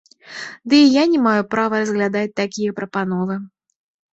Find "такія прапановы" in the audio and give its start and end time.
2.41-3.35